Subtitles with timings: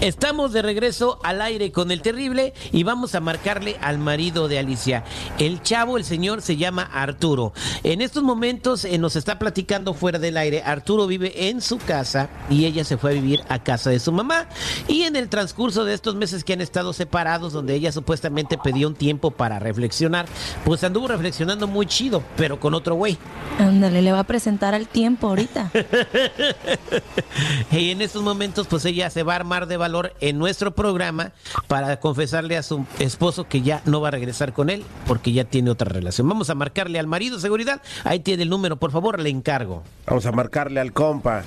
[0.00, 4.58] Estamos de regreso al aire con el terrible y vamos a marcarle al marido de
[4.58, 5.04] Alicia.
[5.38, 7.52] El chavo, el señor, se llama Arturo.
[7.82, 10.62] En estos momentos eh, nos está platicando fuera del aire.
[10.62, 14.10] Arturo vive en su casa y ella se fue a vivir a casa de su
[14.10, 14.48] mamá.
[14.88, 18.88] Y en el transcurso de estos meses que han estado separados, donde ella supuestamente pidió
[18.88, 20.24] un tiempo para reflexionar,
[20.64, 23.18] pues anduvo reflexionando muy chido, pero con otro güey.
[23.58, 25.70] Ándale, le va a presentar al tiempo ahorita.
[27.70, 29.89] y en estos momentos, pues ella se va a armar de valor
[30.20, 31.32] en nuestro programa
[31.66, 35.44] para confesarle a su esposo que ya no va a regresar con él porque ya
[35.44, 36.28] tiene otra relación.
[36.28, 37.82] Vamos a marcarle al marido seguridad.
[38.04, 39.82] Ahí tiene el número, por favor, le encargo.
[40.06, 41.44] Vamos a marcarle al compa.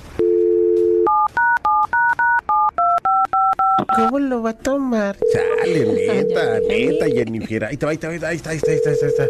[3.96, 5.16] ¿Cómo lo va a tomar?
[5.32, 7.64] Sale, neta, neta, Jennifer.
[7.64, 9.26] Ahí está, ahí está, ahí está, ahí está, ahí está, ahí está.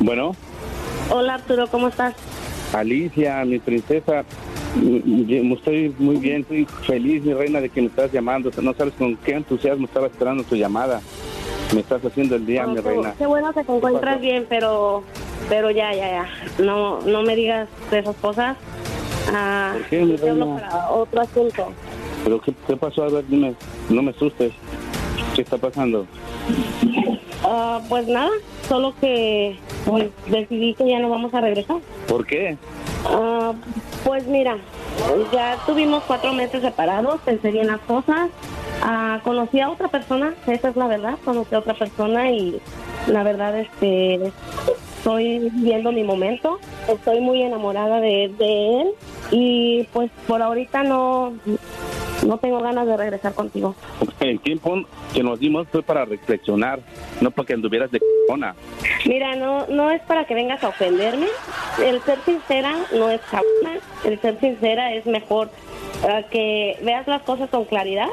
[0.00, 0.36] Bueno.
[1.10, 2.14] Hola Arturo, ¿cómo estás?
[2.72, 4.24] Alicia, mi princesa,
[4.74, 8.50] Estoy muy bien, estoy feliz, mi reina, de que me estás llamando.
[8.62, 11.00] No sabes con qué entusiasmo estaba esperando tu llamada.
[11.74, 13.14] Me estás haciendo el día, mi reina.
[13.18, 15.02] Qué bueno que te encuentras bien, pero
[15.48, 16.28] pero ya, ya, ya.
[16.62, 18.56] No no me digas de esas cosas.
[19.32, 20.88] Ah, ¿Por qué, mi reina?
[20.90, 21.72] otro asunto.
[22.24, 23.04] ¿Pero qué, qué, pasó?
[23.04, 23.54] A ver, dime.
[23.90, 24.52] No me asustes.
[25.34, 26.06] ¿Qué está pasando?
[27.44, 28.30] Ah, pues nada,
[28.68, 29.56] solo que
[29.92, 31.78] pues, decidí que ya no vamos a regresar.
[32.08, 32.56] ¿Por qué?
[33.04, 33.54] Uh,
[34.04, 34.56] pues mira,
[35.32, 38.30] ya tuvimos cuatro meses separados, pensé bien las cosas.
[38.82, 42.60] Uh, conocí a otra persona, esa es la verdad, conocí a otra persona y
[43.06, 44.32] la verdad este
[44.98, 48.90] estoy viviendo mi momento, estoy muy enamorada de, de él
[49.30, 51.34] y pues por ahorita no
[52.26, 53.74] no tengo ganas de regresar contigo.
[54.20, 56.80] El tiempo que nos dimos fue para reflexionar,
[57.20, 58.54] no para que anduvieras de c***ona.
[59.06, 61.26] Mira, no, no es para que vengas a ofenderme.
[61.84, 63.80] El ser sincera no es cabona.
[64.04, 65.50] El ser sincera es mejor
[66.04, 68.08] uh, que veas las cosas con claridad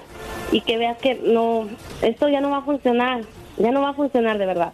[0.52, 1.68] y que veas que no,
[2.02, 3.22] esto ya no va a funcionar.
[3.58, 4.74] Ya no va a funcionar de verdad.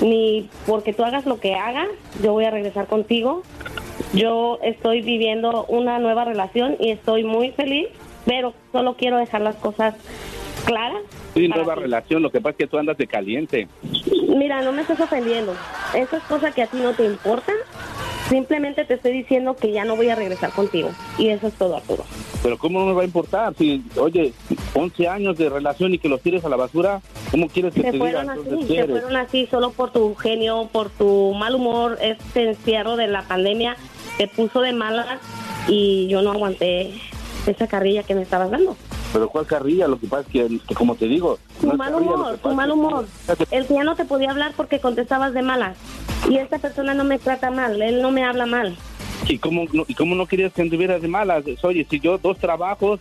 [0.00, 1.86] Ni porque tú hagas lo que hagas,
[2.22, 3.42] yo voy a regresar contigo.
[4.12, 7.88] Yo estoy viviendo una nueva relación y estoy muy feliz
[8.24, 9.94] pero solo quiero dejar las cosas
[10.64, 11.02] claras.
[11.34, 13.68] Sí, nueva relación, lo que pasa es que tú andas de caliente.
[14.28, 15.54] Mira, no me estás ofendiendo.
[15.94, 17.56] Esas cosas que a ti no te importan,
[18.28, 20.90] simplemente te estoy diciendo que ya no voy a regresar contigo.
[21.18, 22.04] Y eso es todo, Arturo.
[22.42, 23.54] Pero ¿cómo no me va a importar?
[23.56, 24.32] Si, oye,
[24.74, 27.92] 11 años de relación y que los tires a la basura, ¿cómo quieres que se
[27.92, 28.34] te fueron diga?
[28.34, 33.06] Así, se fueron así solo por tu genio, por tu mal humor, este encierro de
[33.06, 33.76] la pandemia
[34.18, 35.20] te puso de malas
[35.68, 36.92] y yo no aguanté
[37.46, 38.76] esa carrilla que me estabas dando.
[39.12, 39.86] Pero ¿cuál carrilla?
[39.86, 41.38] Lo que pasa es que, como te digo...
[41.60, 43.06] Tu mal humor, tu mal humor.
[43.50, 45.76] El que ya no te podía hablar porque contestabas de malas.
[46.28, 48.76] Y esta persona no me trata mal, él no me habla mal.
[49.28, 51.44] ¿Y cómo no, y cómo no querías que anduvieras de malas?
[51.62, 53.00] Oye, si yo dos trabajos,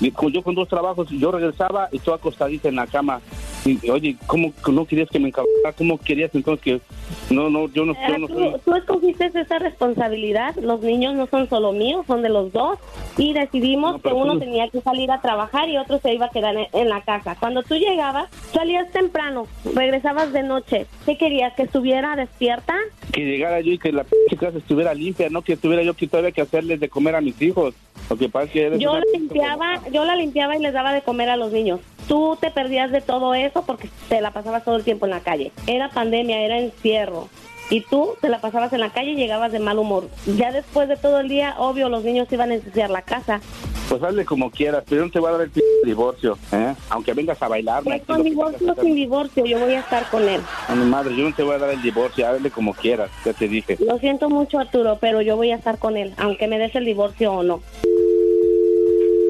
[0.00, 3.20] yo con dos trabajos, yo regresaba y tú acostadita en la cama.
[3.64, 5.72] Y, oye, ¿cómo no querías que me encabara?
[5.76, 6.80] ¿Cómo querías entonces que.?
[7.30, 8.54] No, no, yo no, yo no ¿Tú, soy...
[8.64, 10.54] tú escogiste esa responsabilidad.
[10.56, 12.78] Los niños no son solo míos, son de los dos.
[13.16, 16.54] Y decidimos que uno tenía que salir a trabajar y otro se iba a quedar
[16.72, 17.36] en, la casa.
[17.38, 20.86] Cuando tú llegabas, salías temprano, regresabas de noche.
[21.06, 21.54] ¿Qué querías?
[21.54, 22.74] ¿Que estuviera despierta?
[23.12, 24.04] Que llegara yo y que la
[24.38, 27.40] casa estuviera limpia, no que estuviera yo que todavía que hacerles de comer a mis
[27.40, 27.74] hijos.
[28.10, 31.02] Lo que pasa es que yo la limpiaba, yo la limpiaba y les daba de
[31.02, 31.80] comer a los niños.
[32.08, 35.20] Tú te perdías de todo eso porque te la pasabas todo el tiempo en la
[35.20, 35.52] calle.
[35.66, 37.28] Era pandemia, era encierro.
[37.70, 40.08] Y tú te la pasabas en la calle y llegabas de mal humor.
[40.26, 43.40] Ya después de todo el día, obvio, los niños iban a ensuciar la casa.
[43.88, 46.74] Pues hazle como quieras, pero no te voy a dar el p divorcio, ¿eh?
[46.90, 47.82] Aunque vengas a bailar.
[47.82, 50.40] Pues con divorcio o sin divorcio, yo voy a estar con él.
[50.68, 53.32] A mi madre, yo no te voy a dar el divorcio, hazle como quieras, ya
[53.32, 53.76] te dije.
[53.80, 56.84] Lo siento mucho, Arturo, pero yo voy a estar con él, aunque me des el
[56.84, 57.60] divorcio o no.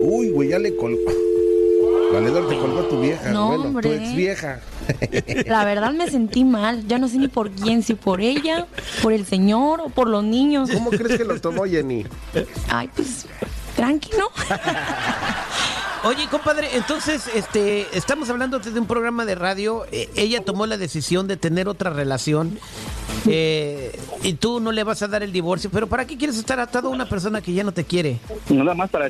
[0.00, 1.10] Uy, güey, ya le colgó.
[2.12, 3.30] Valedor, te colgó tu vieja.
[3.30, 3.88] No, bueno, hombre.
[3.88, 4.60] tu ex vieja.
[5.46, 6.86] La verdad me sentí mal.
[6.86, 8.66] Ya no sé ni por quién, si por ella,
[9.02, 10.70] por el señor o por los niños.
[10.70, 12.06] ¿Cómo crees que lo tomó Jenny?
[12.68, 13.26] Ay, pues,
[13.76, 14.30] tranquilo.
[16.04, 19.86] Oye, compadre, entonces, este, estamos hablando de un programa de radio.
[19.92, 22.58] Eh, ella tomó la decisión de tener otra relación
[23.28, 25.70] eh, y tú no le vas a dar el divorcio.
[25.70, 28.18] Pero ¿para qué quieres estar atado a una persona que ya no te quiere?
[28.48, 29.08] Nada más para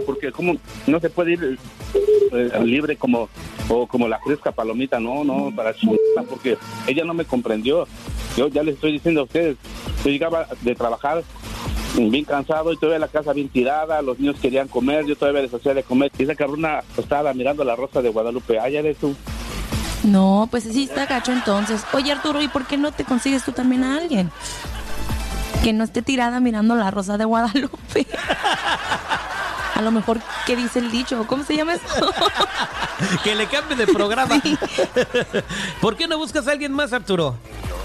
[0.00, 0.56] porque como
[0.86, 1.58] no se puede ir
[2.32, 3.28] eh, libre como
[3.68, 7.86] o como la fresca palomita, no, no, para chingarla, porque ella no me comprendió.
[8.36, 9.56] Yo ya les estoy diciendo a ustedes,
[10.04, 11.22] yo llegaba de trabajar
[11.96, 15.54] bien cansado y todavía la casa bien tirada, los niños querían comer, yo todavía les
[15.54, 16.10] hacía de comer.
[16.18, 18.58] Y esa cabrona estaba mirando la rosa de Guadalupe.
[18.58, 19.14] Ah, ya eres tú.
[20.02, 21.84] No, pues sí está gacho entonces.
[21.92, 24.30] Oye Arturo, ¿y por qué no te consigues tú también a alguien?
[25.62, 28.06] Que no esté tirada mirando la rosa de Guadalupe.
[29.74, 31.26] A lo mejor, ¿qué dice el dicho?
[31.26, 31.84] ¿Cómo se llama eso?
[33.24, 34.40] que le cambie de programa.
[35.80, 37.36] ¿Por qué no buscas a alguien más, Arturo?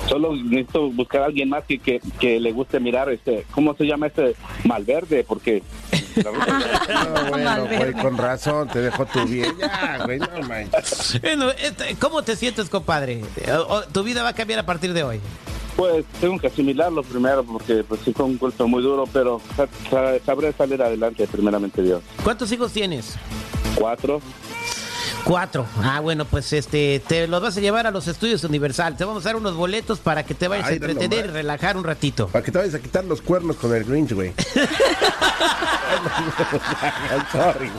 [0.07, 3.85] Solo necesito buscar a alguien más que, que, que le guste mirar este, ¿cómo se
[3.85, 4.35] llama este?
[4.63, 5.63] Malverde, porque...
[6.19, 9.55] No, bueno, güey, con razón, te dejó tu bien.
[9.57, 11.17] Ya, güey, no manches.
[11.21, 13.21] Bueno, este, ¿cómo te sientes, compadre?
[13.93, 15.21] ¿Tu vida va a cambiar a partir de hoy?
[15.79, 19.65] Pues tengo que asimilarlo primero porque pues sí fue un golpe muy duro, pero sa-
[19.89, 22.01] sa- sabré salir adelante primeramente Dios.
[22.21, 23.15] ¿Cuántos hijos tienes?
[23.75, 24.19] Cuatro.
[25.23, 25.65] Cuatro.
[25.81, 28.97] Ah, bueno, pues este, te los vas a llevar a los estudios Universal.
[28.97, 31.77] Te vamos a dar unos boletos para que te vayas Ay, a entretener y relajar
[31.77, 32.27] un ratito.
[32.27, 34.33] Para que te vayas a quitar los cuernos con el Grinch, güey.
[37.31, 37.71] Sorry.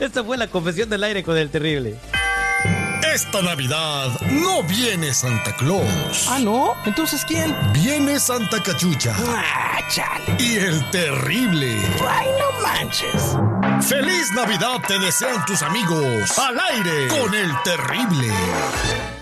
[0.00, 1.98] Esta fue la confesión del aire con el terrible.
[3.18, 6.28] Esta Navidad no viene Santa Claus.
[6.28, 6.76] Ah, ¿no?
[6.86, 7.52] Entonces, ¿quién?
[7.72, 9.12] Viene Santa Cachucha.
[9.18, 10.36] Ah, chale.
[10.38, 11.82] Y el terrible.
[12.08, 13.36] Ay, no manches.
[13.88, 16.38] ¡Feliz Navidad te desean tus amigos!
[16.38, 19.17] ¡Al aire con el terrible!